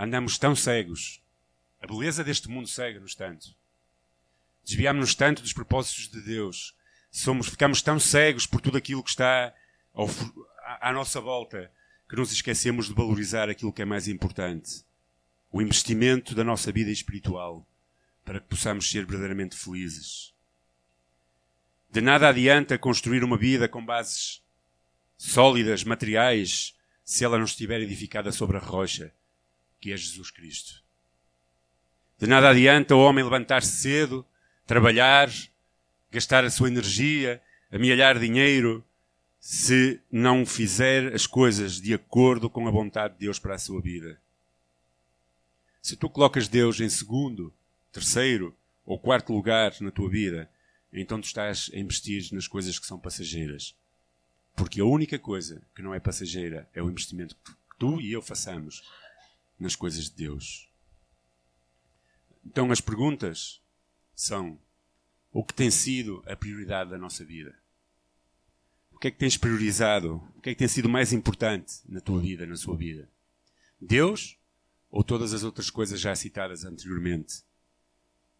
[0.00, 1.20] Andamos tão cegos.
[1.78, 3.54] A beleza deste mundo cega-nos tanto.
[4.64, 6.74] Desviamos-nos tanto dos propósitos de Deus.
[7.10, 9.52] Somos, ficamos tão cegos por tudo aquilo que está
[9.92, 10.08] ao,
[10.80, 11.70] à nossa volta
[12.08, 14.82] que nos esquecemos de valorizar aquilo que é mais importante.
[15.52, 17.66] O investimento da nossa vida espiritual
[18.24, 20.32] para que possamos ser verdadeiramente felizes.
[21.92, 24.42] De nada adianta construir uma vida com bases
[25.18, 26.74] sólidas, materiais,
[27.04, 29.12] se ela não estiver edificada sobre a rocha
[29.80, 30.82] que é Jesus Cristo.
[32.18, 34.24] De nada adianta o homem levantar-se cedo,
[34.66, 35.30] trabalhar,
[36.12, 38.84] gastar a sua energia, amealhar dinheiro,
[39.40, 43.80] se não fizer as coisas de acordo com a vontade de Deus para a sua
[43.80, 44.20] vida.
[45.80, 47.52] Se tu colocas Deus em segundo,
[47.90, 50.50] terceiro ou quarto lugar na tua vida,
[50.92, 53.76] então tu estás a investir nas coisas que são passageiras.
[54.56, 58.20] Porque a única coisa que não é passageira é o investimento que tu e eu
[58.20, 58.82] façamos
[59.58, 60.68] nas coisas de Deus.
[62.44, 63.60] Então as perguntas
[64.14, 64.58] são:
[65.32, 67.54] o que tem sido a prioridade da nossa vida?
[68.92, 70.16] O que é que tens priorizado?
[70.36, 73.08] O que é que tem sido mais importante na tua vida, na sua vida?
[73.80, 74.36] Deus
[74.90, 77.42] ou todas as outras coisas já citadas anteriormente?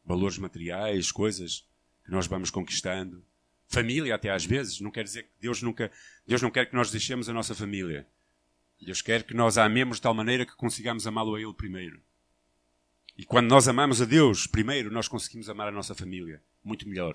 [0.04, 1.66] Valores materiais, coisas
[2.04, 3.24] que nós vamos conquistando,
[3.66, 4.80] família até às vezes.
[4.80, 5.90] Não quer dizer que Deus nunca,
[6.26, 8.06] Deus não quer que nós deixemos a nossa família.
[8.80, 12.02] Deus quer que nós a amemos de tal maneira que consigamos amá-lo a Ele primeiro.
[13.16, 17.14] E quando nós amamos a Deus primeiro, nós conseguimos amar a nossa família muito melhor.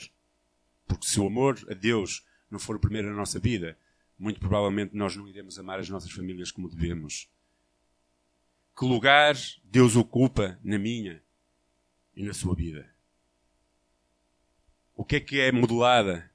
[0.88, 3.78] Porque se o amor a Deus não for o primeiro na nossa vida,
[4.18, 7.28] muito provavelmente nós não iremos amar as nossas famílias como devemos.
[8.78, 11.24] que lugar Deus ocupa na minha
[12.16, 12.95] e na sua vida?
[14.96, 16.32] O que é que é modelada?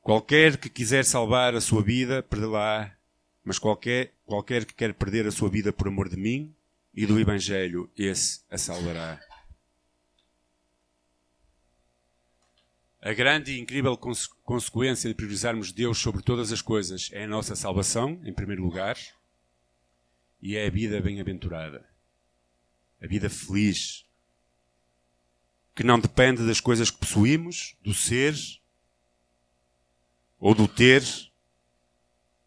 [0.00, 2.96] Qualquer que quiser salvar a sua vida, perdê-la,
[3.44, 6.54] mas qualquer, qualquer que quer perder a sua vida por amor de mim
[6.94, 9.20] e do Evangelho, esse a salvará.
[13.00, 17.28] A grande e incrível cons consequência de priorizarmos Deus sobre todas as coisas é a
[17.28, 18.96] nossa salvação, em primeiro lugar,
[20.40, 21.88] e é a vida bem-aventurada.
[23.00, 24.07] A vida feliz.
[25.78, 28.34] Que não depende das coisas que possuímos, do ser
[30.40, 31.02] ou do ter,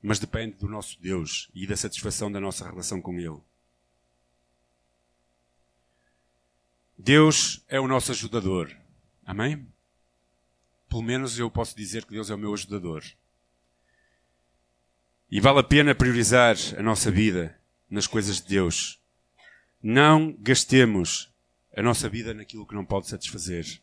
[0.02, 3.39] mas depende do nosso Deus e da satisfação da nossa relação com Ele.
[6.98, 8.76] Deus é o nosso ajudador.
[9.26, 9.72] Amém?
[10.91, 13.02] pelo menos eu posso dizer que Deus é o meu ajudador.
[15.32, 17.58] E vale a pena priorizar a nossa vida
[17.89, 19.00] nas coisas de Deus.
[19.82, 21.31] Não gastemos
[21.76, 23.82] a nossa vida naquilo que não pode satisfazer.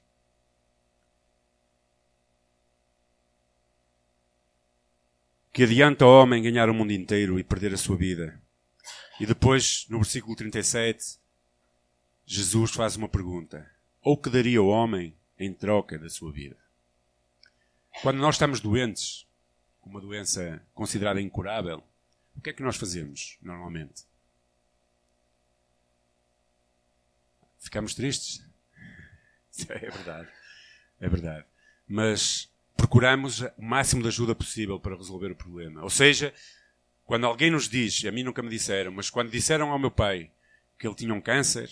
[5.53, 8.41] Que adianta ao homem ganhar o mundo inteiro e perder a sua vida?
[9.19, 11.19] E depois, no versículo 37,
[12.25, 13.69] Jesus faz uma pergunta:
[14.03, 16.57] Ou que daria o homem em troca da sua vida?
[18.03, 19.27] Quando nós estamos doentes,
[19.85, 21.83] uma doença considerada incurável,
[22.37, 24.08] o que é que nós fazemos normalmente?
[27.69, 28.43] Ficamos tristes?
[29.69, 30.29] É verdade.
[30.99, 31.45] É verdade.
[31.87, 35.83] Mas procuramos o máximo de ajuda possível para resolver o problema.
[35.83, 36.33] Ou seja,
[37.05, 40.31] quando alguém nos diz, a mim nunca me disseram, mas quando disseram ao meu pai
[40.79, 41.71] que ele tinha um câncer,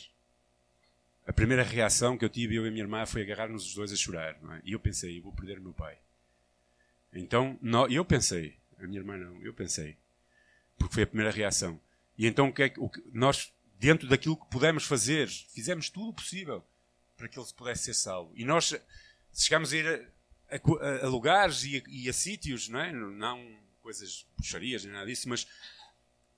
[1.26, 3.90] a primeira reação que eu tive, eu e a minha irmã, foi agarrar-nos os dois
[3.90, 4.34] a chorar.
[4.34, 4.60] É?
[4.64, 5.96] E eu pensei, eu vou perder o meu pai.
[7.10, 9.96] Então, eu pensei, a minha irmã não, eu pensei,
[10.76, 11.80] porque foi a primeira reação.
[12.18, 12.80] E então, o que é que,
[13.14, 16.64] nós, dentro daquilo que pudemos fazer, fizemos tudo o possível
[17.16, 18.32] para que ele pudesse ser salvo.
[18.34, 18.74] E nós
[19.32, 20.10] chegámos a ir
[20.50, 22.92] a, a, a lugares e a, e a, sítios, não é?
[22.92, 25.46] Não coisas puxarias nem nada disso, mas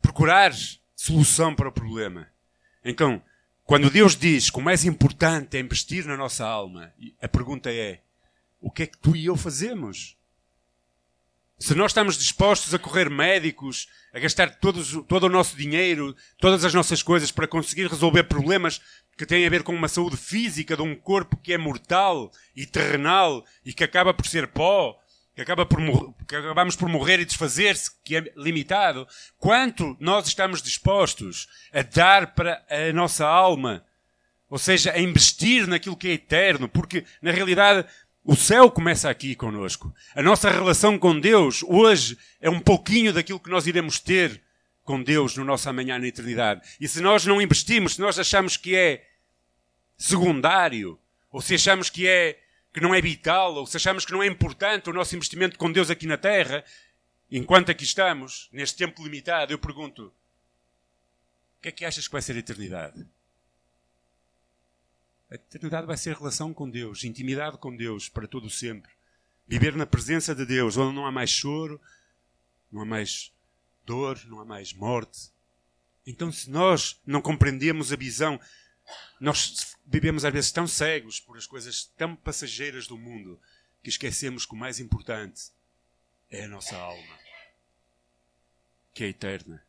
[0.03, 0.53] procurar
[0.95, 2.31] solução para o problema.
[2.85, 3.23] Então,
[3.65, 8.03] quando Deus diz que o mais importante é investir na nossa alma, a pergunta é:
[8.61, 10.18] o que é que tu e eu fazemos?
[11.59, 16.65] Se nós estamos dispostos a correr médicos, a gastar todos, todo o nosso dinheiro, todas
[16.65, 18.81] as nossas coisas para conseguir resolver problemas
[19.17, 22.65] que têm a ver com uma saúde física de um corpo que é mortal e
[22.65, 24.97] terrenal e que acaba por ser pó,
[25.35, 25.81] que, acaba por
[26.29, 32.35] que acabamos por morrer e desfazer-se, que é limitado, quanto nós estamos dispostos a dar
[32.35, 33.85] para a nossa alma?
[34.49, 37.85] Ou seja, a investir naquilo que é eterno, porque na realidade
[38.25, 39.95] o céu começa aqui conosco.
[40.15, 44.43] A nossa relação com Deus hoje é um pouquinho daquilo que nós iremos ter
[44.85, 46.67] com Deus no nosso amanhã na eternidade.
[46.81, 49.07] E se nós não investimos, se nós achamos que é
[49.97, 50.99] secundário,
[51.31, 52.39] ou se achamos que é
[52.73, 55.71] que não é vital, ou se achamos que não é importante o nosso investimento com
[55.71, 56.65] Deus aqui na terra,
[57.31, 60.07] enquanto aqui estamos, neste tempo limitado, eu pergunto:
[61.59, 63.07] o que é que achas que vai ser a eternidade?
[65.31, 68.91] A eternidade vai ser relação com Deus, intimidade com Deus para todo o sempre.
[69.47, 71.81] Viver na presença de Deus, onde não há mais choro,
[72.73, 73.33] não há mais
[73.85, 75.31] dor, não há mais morte.
[76.07, 78.41] Então, se nós não compreendemos a visão,
[79.21, 83.39] nós vivemos às vezes tão cegos por as coisas tão passageiras do mundo
[83.83, 85.51] que esquecemos que o mais importante
[86.31, 87.19] é a nossa alma,
[88.95, 89.63] que é eterna.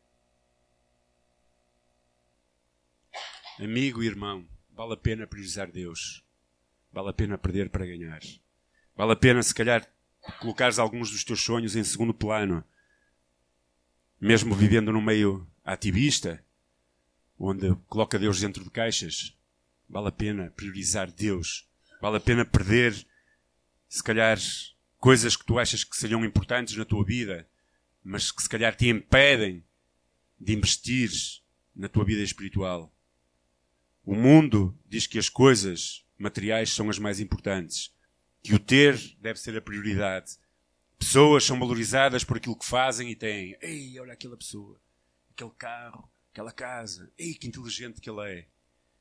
[3.59, 4.47] Amigo e irmão,
[4.79, 6.23] Vale a pena priorizar Deus.
[6.89, 8.21] Vale a pena perder para ganhar.
[8.95, 9.85] Vale a pena, se calhar,
[10.39, 12.63] colocares alguns dos teus sonhos em segundo plano.
[14.21, 16.41] Mesmo vivendo num meio ativista,
[17.37, 19.37] onde coloca Deus dentro de caixas.
[19.89, 21.67] Vale a pena priorizar Deus.
[22.01, 23.05] Vale a pena perder,
[23.89, 24.39] se calhar,
[24.97, 27.45] coisas que tu achas que seriam importantes na tua vida,
[28.01, 29.61] mas que se calhar te impedem
[30.39, 31.11] de investir
[31.75, 32.89] na tua vida espiritual.
[34.03, 37.93] O mundo diz que as coisas materiais são as mais importantes,
[38.41, 40.37] que o ter deve ser a prioridade.
[40.97, 43.55] Pessoas são valorizadas por aquilo que fazem e têm.
[43.61, 44.79] Ei, olha aquela pessoa,
[45.31, 47.11] aquele carro, aquela casa.
[47.17, 48.47] Ei, que inteligente que ele é.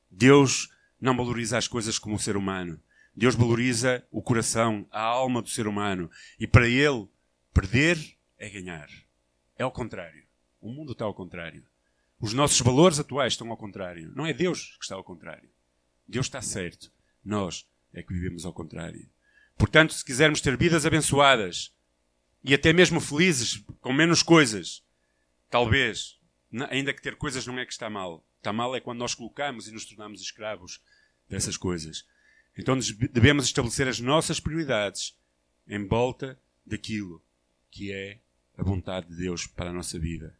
[0.09, 0.69] Deus
[0.99, 2.81] não valoriza as coisas como o ser humano.
[3.15, 6.09] Deus valoriza o coração, a alma do ser humano.
[6.39, 7.07] E para ele,
[7.53, 7.97] perder
[8.37, 8.89] é ganhar.
[9.57, 10.23] É ao contrário.
[10.61, 11.65] O mundo está ao contrário.
[12.19, 14.11] Os nossos valores atuais estão ao contrário.
[14.15, 15.49] Não é Deus que está ao contrário.
[16.07, 16.91] Deus está certo.
[17.23, 19.09] Nós é que vivemos ao contrário.
[19.57, 21.73] Portanto, se quisermos ter vidas abençoadas
[22.43, 24.83] e até mesmo felizes, com menos coisas,
[25.49, 26.19] Talvez,
[26.69, 28.23] ainda que ter coisas não é que está mal.
[28.37, 30.81] Está mal é quando nós colocamos e nos tornamos escravos
[31.27, 32.05] dessas coisas.
[32.57, 32.77] Então
[33.11, 35.17] devemos estabelecer as nossas prioridades
[35.67, 37.23] em volta daquilo
[37.71, 38.19] que é
[38.57, 40.37] a vontade de Deus para a nossa vida.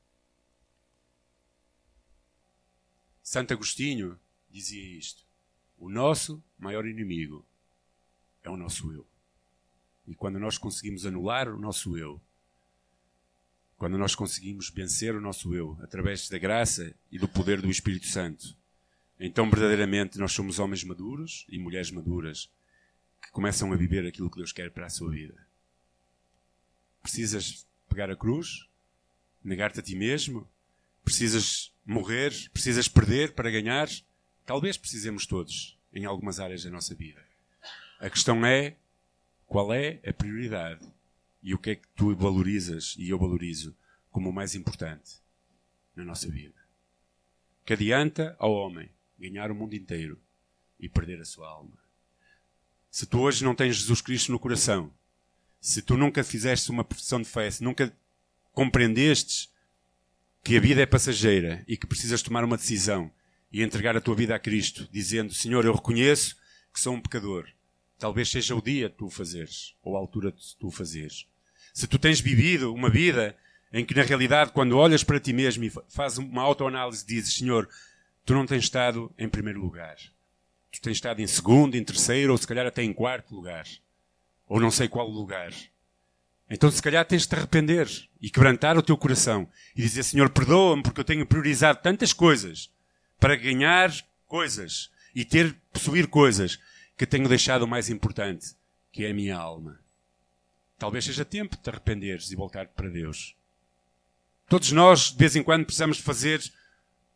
[3.30, 4.20] Santo Agostinho
[4.50, 5.24] dizia isto:
[5.78, 7.46] O nosso maior inimigo
[8.42, 9.06] é o nosso eu.
[10.08, 12.20] E quando nós conseguimos anular o nosso eu,
[13.78, 18.08] quando nós conseguimos vencer o nosso eu através da graça e do poder do Espírito
[18.08, 18.58] Santo,
[19.20, 22.50] então verdadeiramente nós somos homens maduros e mulheres maduras
[23.22, 25.36] que começam a viver aquilo que Deus quer para a sua vida.
[27.04, 28.68] Precisas pegar a cruz,
[29.44, 30.50] negar-te a ti mesmo,
[31.04, 33.90] precisas morrer, precisas perder para ganhar.
[34.46, 37.20] Talvez precisemos todos em algumas áreas da nossa vida.
[38.00, 38.76] A questão é
[39.48, 40.86] qual é a prioridade
[41.42, 43.76] e o que é que tu valorizas e eu valorizo
[44.12, 45.16] como o mais importante
[45.96, 46.56] na nossa vida.
[47.66, 50.20] Que adianta ao homem ganhar o mundo inteiro
[50.80, 51.78] e perder a sua alma.
[52.92, 54.94] Se tu hoje não tens Jesus Cristo no coração,
[55.60, 57.92] se tu nunca fizeste uma profissão de fé, se nunca
[58.54, 59.52] compreendestes
[60.44, 63.12] que a vida é passageira e que precisas tomar uma decisão
[63.52, 66.36] e entregar a tua vida a Cristo, dizendo: Senhor, eu reconheço
[66.74, 67.48] que sou um pecador.
[67.98, 71.28] Talvez seja o dia de tu o fazeres, ou a altura de tu o fazeres.
[71.74, 73.36] Se tu tens vivido uma vida
[73.72, 77.68] em que, na realidade, quando olhas para ti mesmo e fazes uma autoanálise, dizes: Senhor,
[78.26, 79.98] tu não tens estado em primeiro lugar.
[80.72, 83.66] Tu tens estado em segundo, em terceiro, ou se calhar até em quarto lugar.
[84.48, 85.52] Ou não sei qual lugar.
[86.50, 87.88] Então, se calhar, tens de te arrepender
[88.20, 92.72] e quebrantar o teu coração e dizer: Senhor, perdoa-me porque eu tenho priorizado tantas coisas
[93.20, 93.92] para ganhar
[94.28, 96.60] coisas e ter, possuir coisas
[96.98, 98.56] que tenho deixado o mais importante,
[98.92, 99.80] que é a minha alma.
[100.78, 103.36] Talvez seja tempo de te arrependeres e voltar para Deus.
[104.48, 106.42] Todos nós, de vez em quando, precisamos fazer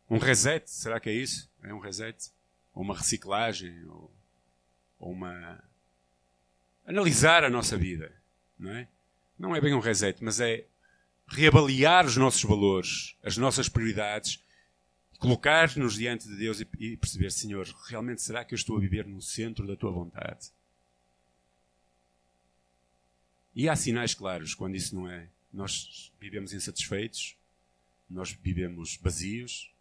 [0.08, 0.70] um reset.
[0.70, 1.50] Será que é isso?
[1.62, 2.30] É um reset?
[2.72, 3.84] Ou uma reciclagem?
[3.88, 4.14] Ou,
[4.98, 5.64] ou uma.
[6.86, 8.12] Analisar a nossa vida,
[8.58, 8.86] não é?
[9.38, 10.66] Não é bem um reset, mas é
[11.26, 14.40] reavaliar os nossos valores, as nossas prioridades,
[15.18, 19.20] colocar-nos diante de Deus e perceber, Senhor, realmente será que eu estou a viver no
[19.20, 20.50] centro da tua vontade?
[23.54, 25.28] E há sinais claros quando isso não é.
[25.52, 27.36] Nós vivemos insatisfeitos,
[28.10, 29.72] nós vivemos vazios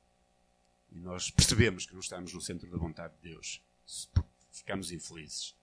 [0.91, 3.61] e nós percebemos que não estamos no centro da vontade de Deus.
[4.51, 5.55] Ficamos infelizes.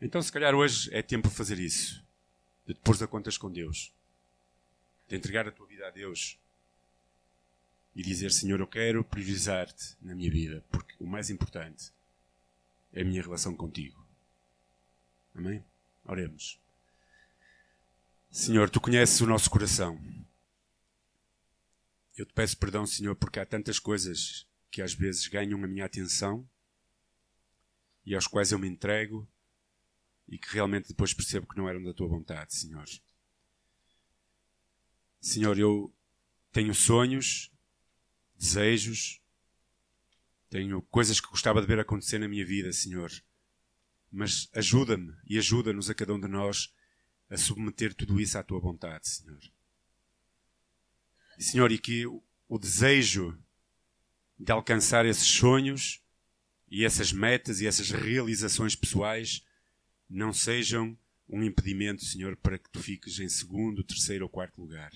[0.00, 2.06] Então, se calhar hoje é tempo de fazer isso
[2.68, 3.94] de te pôr a contas com Deus,
[5.08, 6.38] de entregar a tua vida a Deus
[7.96, 11.90] e dizer: Senhor, eu quero priorizar-te na minha vida, porque o mais importante
[12.92, 14.06] é a minha relação contigo.
[15.34, 15.64] Amém?
[16.04, 16.60] Oremos.
[18.30, 19.98] Senhor, tu conheces o nosso coração.
[22.18, 25.86] Eu te peço perdão, Senhor, porque há tantas coisas que às vezes ganham a minha
[25.86, 26.46] atenção
[28.04, 29.26] e aos quais eu me entrego
[30.28, 32.86] e que realmente depois percebo que não eram da tua vontade, Senhor.
[35.20, 35.92] Senhor, eu
[36.52, 37.50] tenho sonhos,
[38.36, 39.20] desejos,
[40.48, 43.10] tenho coisas que gostava de ver acontecer na minha vida, Senhor.
[44.10, 46.74] Mas ajuda-me e ajuda-nos a cada um de nós
[47.28, 49.40] a submeter tudo isso à tua vontade, Senhor.
[51.38, 53.38] Senhor, e que o desejo
[54.38, 56.02] de alcançar esses sonhos
[56.70, 59.44] e essas metas e essas realizações pessoais
[60.08, 60.96] não sejam
[61.28, 64.90] um impedimento, Senhor, para que tu fiques em segundo, terceiro ou quarto lugar.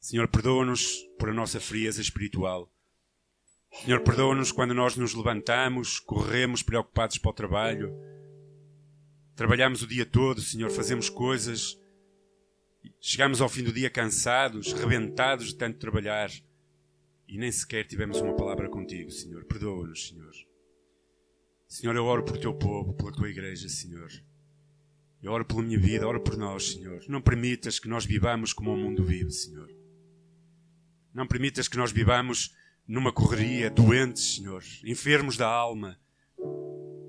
[0.00, 2.70] Senhor, perdoa-nos por a nossa frieza espiritual.
[3.82, 7.92] Senhor, perdoa-nos quando nós nos levantamos, corremos preocupados para o trabalho,
[9.34, 11.78] trabalhamos o dia todo, Senhor, fazemos coisas,
[13.00, 16.30] chegamos ao fim do dia cansados, rebentados de tanto trabalhar
[17.26, 19.44] e nem sequer tivemos uma palavra contigo, Senhor.
[19.44, 20.32] Perdoa-nos, Senhor.
[21.74, 24.08] Senhor, eu oro por teu povo, pela tua igreja, Senhor.
[25.20, 27.02] Eu oro pela minha vida, oro por nós, Senhor.
[27.08, 29.68] Não permitas que nós vivamos como o mundo vive, Senhor.
[31.12, 32.54] Não permitas que nós vivamos
[32.86, 35.98] numa correria, doentes, Senhor, enfermos da alma,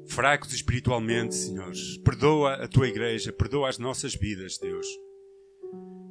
[0.08, 1.72] fracos espiritualmente, Senhor.
[2.04, 4.88] Perdoa a tua igreja, perdoa as nossas vidas, Deus.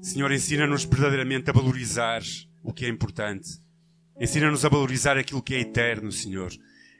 [0.00, 2.22] Senhor, ensina-nos verdadeiramente a valorizar
[2.62, 3.50] o que é importante.
[4.16, 6.52] Ensina-nos a valorizar aquilo que é eterno, Senhor.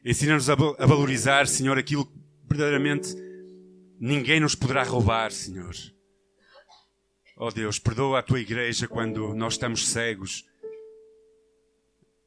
[0.05, 2.13] Ensina-nos a valorizar, Senhor, aquilo que
[2.47, 3.15] verdadeiramente
[3.99, 5.75] ninguém nos poderá roubar, Senhor.
[7.37, 10.45] Oh Deus, perdoa a tua igreja quando nós estamos cegos,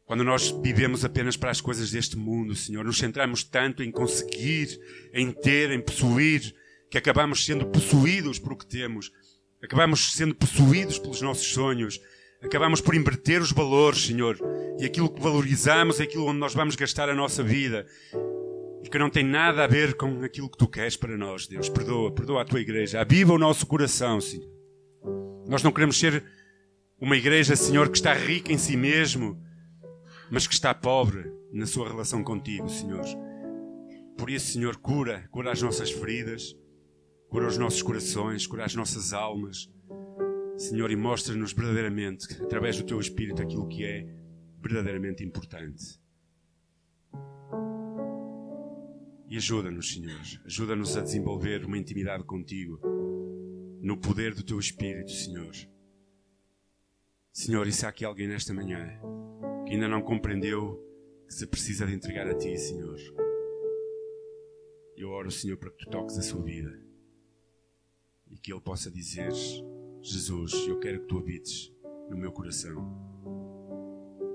[0.05, 2.83] quando nós vivemos apenas para as coisas deste mundo, Senhor.
[2.83, 4.79] Nos centramos tanto em conseguir,
[5.13, 6.55] em ter, em possuir,
[6.89, 9.11] que acabamos sendo possuídos por o que temos,
[9.61, 12.01] acabamos sendo possuídos pelos nossos sonhos,
[12.47, 14.39] Acabamos por inverter os valores, Senhor.
[14.79, 17.85] E aquilo que valorizamos é aquilo onde nós vamos gastar a nossa vida.
[18.81, 21.67] E que não tem nada a ver com aquilo que tu queres para nós, Deus.
[21.67, 23.01] Perdoa, perdoa a tua igreja.
[23.01, 24.49] Aviva o nosso coração, Senhor.
[25.45, 26.23] Nós não queremos ser
[27.01, 29.37] uma igreja, Senhor, que está rica em si mesmo,
[30.31, 33.03] mas que está pobre na sua relação contigo, Senhor.
[34.17, 36.55] Por isso, Senhor, cura, cura as nossas feridas,
[37.29, 39.69] cura os nossos corações, cura as nossas almas.
[40.57, 44.07] Senhor, e mostra-nos verdadeiramente, através do Teu Espírito, aquilo que é
[44.59, 46.01] verdadeiramente importante.
[49.29, 52.79] E ajuda-nos, Senhor, ajuda-nos a desenvolver uma intimidade contigo,
[53.81, 55.53] no poder do Teu Espírito, Senhor.
[57.31, 58.99] Senhor, e se há aqui alguém nesta manhã
[59.67, 60.83] que ainda não compreendeu
[61.27, 62.97] que se precisa de entregar a Ti, Senhor,
[64.95, 66.81] eu oro, Senhor, para que Tu toques a sua vida
[68.27, 69.31] e que Ele possa dizer
[70.07, 71.73] Jesus, eu quero que tu habites
[72.09, 72.75] no meu coração.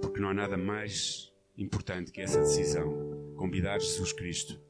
[0.02, 4.60] Porque não há nada mais importante que essa decisão convidar Jesus Cristo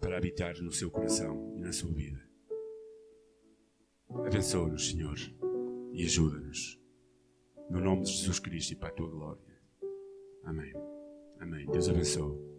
[0.00, 2.26] para habitar no seu coração e na sua vida.
[4.08, 5.18] Abençoa-nos, Senhor,
[5.92, 6.80] e ajuda-nos.
[7.68, 9.60] No nome de Jesus Cristo e para a tua glória.
[10.44, 10.72] Amém.
[11.38, 11.66] Amém.
[11.66, 12.57] Deus abençoe.